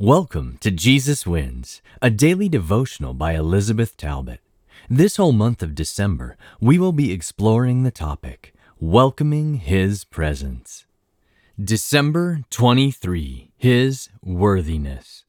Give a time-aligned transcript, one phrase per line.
[0.00, 4.40] Welcome to Jesus Wins, a daily devotional by Elizabeth Talbot.
[4.90, 10.84] This whole month of December, we will be exploring the topic Welcoming His Presence.
[11.62, 15.26] December 23 His Worthiness.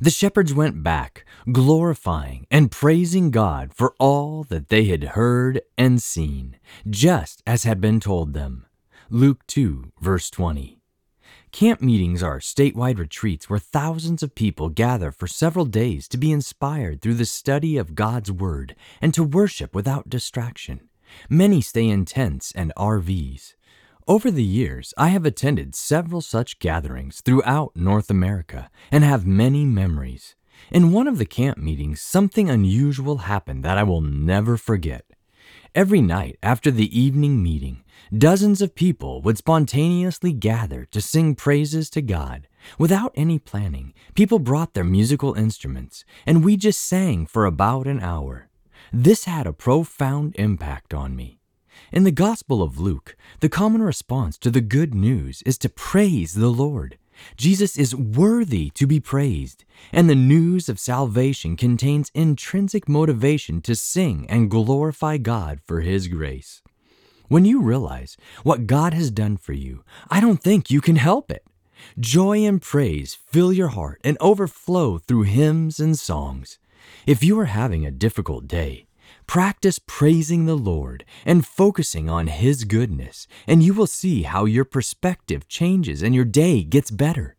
[0.00, 6.02] The shepherds went back, glorifying and praising God for all that they had heard and
[6.02, 6.56] seen,
[6.90, 8.66] just as had been told them.
[9.10, 10.77] Luke 2, verse 20.
[11.52, 16.30] Camp meetings are statewide retreats where thousands of people gather for several days to be
[16.30, 20.88] inspired through the study of God's Word and to worship without distraction.
[21.28, 23.54] Many stay in tents and RVs.
[24.06, 29.64] Over the years, I have attended several such gatherings throughout North America and have many
[29.64, 30.34] memories.
[30.70, 35.04] In one of the camp meetings, something unusual happened that I will never forget.
[35.78, 41.88] Every night after the evening meeting, dozens of people would spontaneously gather to sing praises
[41.90, 42.48] to God.
[42.80, 48.00] Without any planning, people brought their musical instruments, and we just sang for about an
[48.00, 48.48] hour.
[48.92, 51.38] This had a profound impact on me.
[51.92, 56.34] In the Gospel of Luke, the common response to the good news is to praise
[56.34, 56.98] the Lord.
[57.36, 63.74] Jesus is worthy to be praised, and the news of salvation contains intrinsic motivation to
[63.74, 66.62] sing and glorify God for His grace.
[67.28, 71.30] When you realize what God has done for you, I don't think you can help
[71.30, 71.44] it.
[72.00, 76.58] Joy and praise fill your heart and overflow through hymns and songs.
[77.06, 78.87] If you are having a difficult day,
[79.26, 84.64] Practice praising the Lord and focusing on His goodness, and you will see how your
[84.64, 87.36] perspective changes and your day gets better.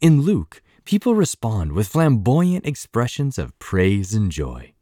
[0.00, 4.72] In Luke, people respond with flamboyant expressions of praise and joy.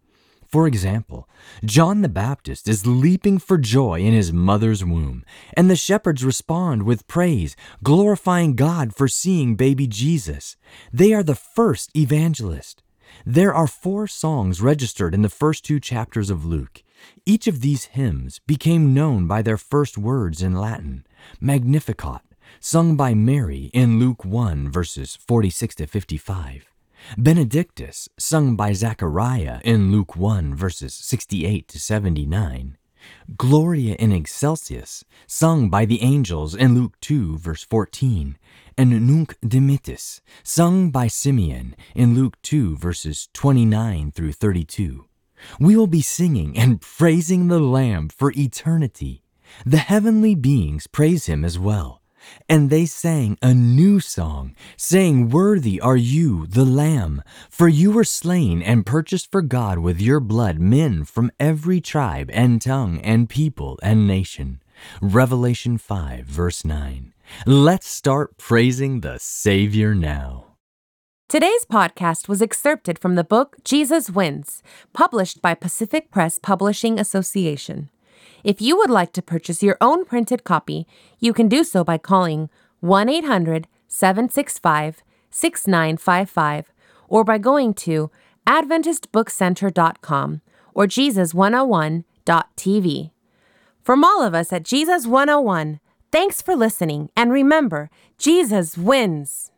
[0.50, 1.28] For example,
[1.64, 5.24] John the Baptist is leaping for joy in his mother's womb,
[5.56, 10.56] and the shepherds respond with praise, glorifying God for seeing baby Jesus.
[10.92, 12.82] They are the first evangelist.
[13.26, 16.82] There are four songs registered in the first two chapters of Luke.
[17.24, 21.06] Each of these hymns became known by their first words in Latin
[21.40, 22.22] Magnificat,
[22.60, 26.70] sung by Mary in Luke 1, verses 46 to 55.
[27.16, 32.76] Benedictus, sung by Zechariah in Luke 1, verses 68 to 79.
[33.36, 38.36] Gloria in Excelsis, sung by the angels in Luke 2, verse 14,
[38.80, 45.04] and Nunc Dimittis, sung by Simeon in Luke 2, verses 29 through 32.
[45.60, 49.22] We will be singing and praising the Lamb for eternity.
[49.66, 52.00] The heavenly beings praise him as well.
[52.48, 58.02] And they sang a new song, saying, Worthy are you, the Lamb, for you were
[58.02, 63.28] slain and purchased for God with your blood men from every tribe and tongue and
[63.28, 64.62] people and nation.
[65.02, 67.12] Revelation 5, verse 9.
[67.46, 70.56] Let's start praising the Savior now.
[71.28, 77.88] Today's podcast was excerpted from the book Jesus Wins, published by Pacific Press Publishing Association.
[78.42, 80.86] If you would like to purchase your own printed copy,
[81.18, 86.72] you can do so by calling 1 800 765 6955
[87.08, 88.10] or by going to
[88.46, 90.40] AdventistBookCenter.com
[90.74, 93.10] or Jesus101.tv.
[93.82, 99.50] From all of us at Jesus 101, thanks for listening, and remember, Jesus wins!